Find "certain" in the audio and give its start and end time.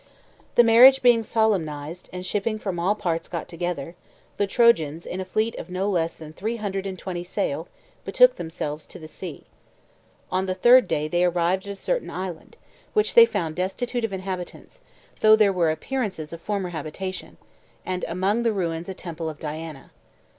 11.75-12.09